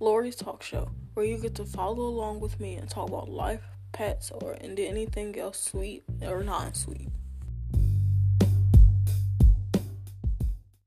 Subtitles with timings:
[0.00, 3.62] Lori's Talk Show, where you get to follow along with me and talk about life,
[3.90, 7.08] pets, or and anything else sweet or non sweet.